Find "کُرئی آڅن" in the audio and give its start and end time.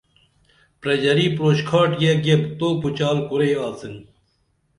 3.27-3.95